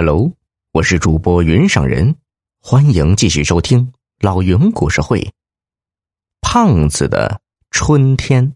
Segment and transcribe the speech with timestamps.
[0.00, 0.30] Hello，
[0.70, 2.14] 我是主播云上人，
[2.60, 5.32] 欢迎继续收听老云故事会。
[6.40, 7.40] 胖子的
[7.72, 8.54] 春天，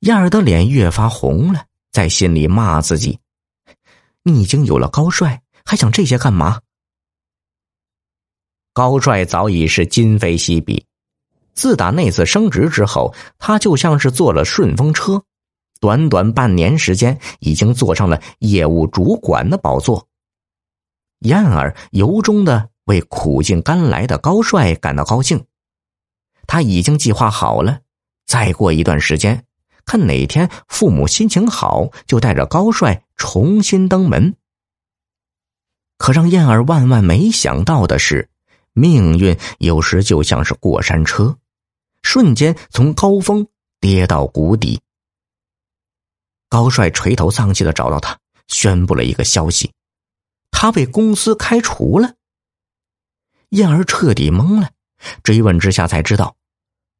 [0.00, 3.20] 燕儿的脸越发红了，在心里骂自己
[4.24, 6.60] ：“你已经有了高帅，还想这些干嘛？”
[8.74, 10.84] 高帅早已是今非昔比，
[11.54, 15.22] 自打那次升职之后，他就像是坐了顺风车。
[15.80, 20.08] 短短半年时间，已经坐上了业务主管的宝座。
[21.20, 25.44] 燕儿由衷的为苦尽甘来的高帅感到高兴。
[26.46, 27.80] 他已经计划好了，
[28.26, 29.44] 再过一段时间，
[29.84, 34.36] 看哪天父母心情好，就带着高帅重新登门。
[35.98, 38.28] 可让燕儿万万没想到的是，
[38.74, 41.38] 命运有时就像是过山车，
[42.02, 43.46] 瞬间从高峰
[43.80, 44.80] 跌到谷底。
[46.48, 49.72] 高帅垂头丧气的找到他，宣布了一个消息：
[50.50, 52.14] 他被公司开除了。
[53.50, 54.70] 燕儿彻底懵了，
[55.22, 56.36] 追问之下才知道，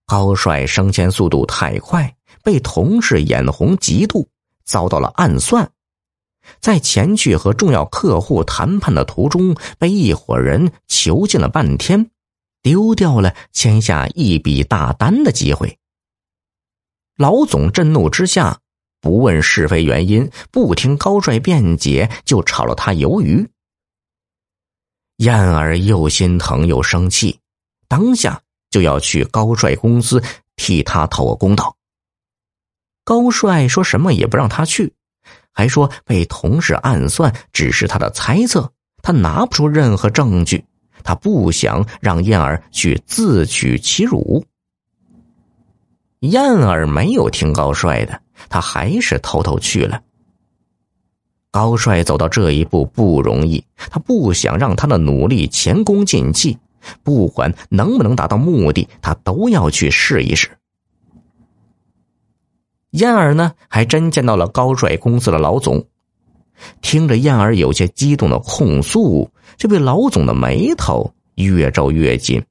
[0.05, 4.27] 高帅升迁速度太快，被同事眼红嫉妒，
[4.65, 5.71] 遭到了暗算，
[6.61, 12.11] 在前去和重要客户谈判的途中，被一伙人囚禁了半天，
[12.63, 15.79] 丢掉了签下一笔大单的机会。
[17.17, 18.61] 老总震怒之下。
[19.07, 23.49] 不问是非原因，不听高帅辩解，就炒了他鱿鱼。
[25.19, 27.39] 燕儿又心疼又生气，
[27.87, 30.21] 当下就要去高帅公司
[30.57, 31.77] 替他讨个公道。
[33.05, 34.93] 高帅说什么也不让他去，
[35.53, 40.65] 还说被同事暗算只是他的猜测，他拿不出任何证据，
[41.05, 44.45] 他不想让燕儿去自取其辱。
[46.21, 48.21] 燕儿没有听高帅的。
[48.51, 50.01] 他还是偷偷去了。
[51.51, 56.59] 高帅走到这一步不容易，他不想让他的努力前功尽弃，
[57.03, 60.51] 不管能不能达到目的，他都要去试一试。
[62.91, 65.87] 燕儿呢，还真见到了高帅公司的老总，
[66.83, 72.45] 听着燕儿有些激动的控诉，这位老总的眉头越皱越紧，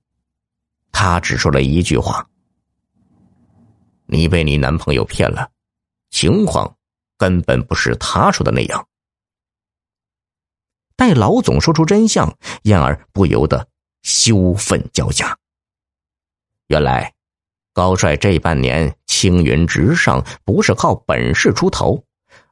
[0.92, 2.28] 他只说了一句话
[4.06, 5.50] ：“你被你男朋友骗了。”
[6.12, 6.78] 情况
[7.18, 8.88] 根本不是他说的那样。
[10.96, 13.68] 待老总说出真相，燕儿不由得
[14.04, 15.38] 羞愤交加。
[16.68, 17.14] 原来，
[17.74, 22.02] 高帅这半年青云直上，不是靠本事出头，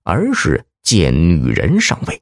[0.04, 2.22] 而是借女人上位。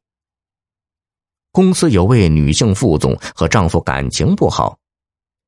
[1.51, 4.77] 公司有位女性副总和丈夫感情不好，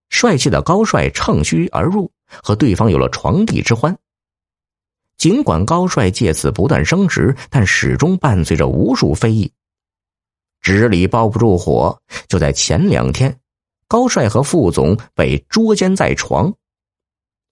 [0.09, 2.11] 帅气的高帅乘虚而入，
[2.41, 3.95] 和对方有了床笫之欢。
[5.17, 9.51] 尽管高帅借此不断升职，但始终伴随着无数非议。
[10.61, 13.37] 纸里包不住火，就在前两天，
[13.87, 16.53] 高帅和副总被捉奸在床。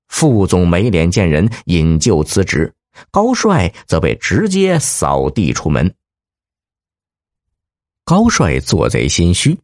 [0.07, 2.69] 副总没脸见人，引咎辞职；
[3.11, 5.93] 高帅则被直接扫地出门。
[8.03, 9.57] 高帅做贼心虚，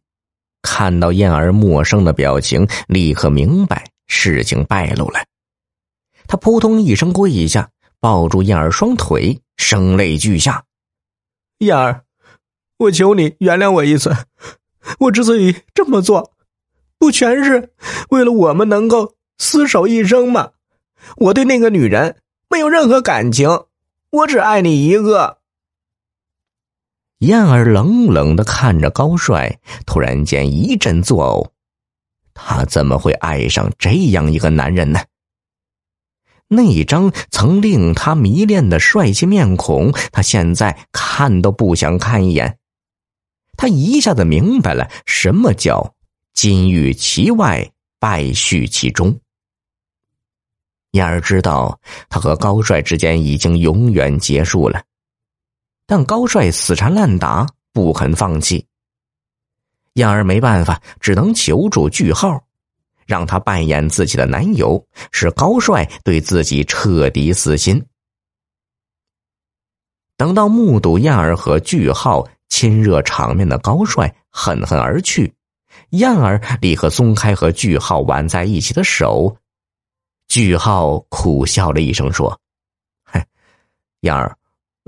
[0.62, 5.20] 看到燕儿陌生的表情，立刻明白事情败露了。
[6.26, 7.70] 他扑通一声跪下。
[8.00, 10.62] 抱住燕儿双腿，声泪俱下
[11.58, 12.04] ：“燕儿，
[12.76, 14.16] 我求你原谅我一次。
[15.00, 16.32] 我之所以这么做，
[16.96, 17.72] 不全是
[18.10, 20.52] 为了我们能够厮守一生吗？
[21.16, 22.18] 我对那个女人
[22.48, 23.64] 没有任何感情，
[24.10, 25.38] 我只爱你一个。”
[27.18, 31.50] 燕儿冷冷的看着高帅，突然间一阵作呕。
[32.40, 35.00] 他怎么会爱上这样一个男人呢？
[36.46, 42.56] 那一张曾令他迷恋的帅气面孔，他现在看都不想看一眼。
[43.56, 45.94] 他一下子明白了什么叫
[46.32, 49.18] “金玉其外，败絮其中”。
[50.92, 51.78] 燕儿知道
[52.08, 54.82] 他和高帅之间已经永远结束了，
[55.86, 58.64] 但高帅死缠烂打，不肯放弃。
[59.98, 62.42] 燕儿没办法，只能求助句号。
[63.04, 67.82] 让他扮演自己的男友，使高帅对自己彻底死心。
[70.14, 75.32] 等到目睹燕儿和句号亲热场面的高帅恨恨而去，
[75.90, 79.34] 燕儿立刻松开和句号挽在一起的手。
[80.26, 82.38] 句号苦笑了一声说
[83.10, 83.24] ：“嘿，
[84.00, 84.36] 燕儿，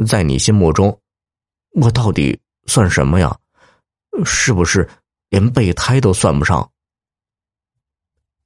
[0.07, 1.01] 在你心目中，
[1.73, 3.35] 我到底算什么呀？
[4.27, 4.87] 是不是
[5.31, 6.71] 连备胎都算不上？”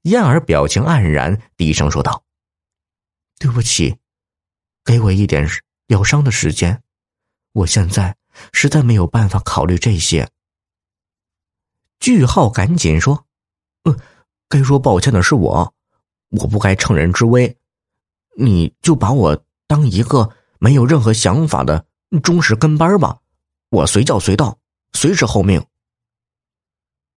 [0.02, 2.22] 燕儿表情黯然，低声说道
[3.40, 3.96] ：“对不起，
[4.84, 5.48] 给我一点
[5.86, 6.82] 疗伤的时间。
[7.52, 8.16] 我现在
[8.52, 10.28] 实在没有办法考虑这些。
[12.00, 13.26] 句号赶紧说
[13.84, 13.98] ：“嗯，
[14.48, 15.74] 该说抱歉的是我，
[16.30, 17.56] 我不该乘人之危。
[18.36, 20.28] 你就把我当一个
[20.58, 21.86] 没有任何想法的
[22.22, 23.20] 忠实跟班吧，
[23.70, 24.58] 我随叫随到，
[24.92, 25.64] 随时候命。”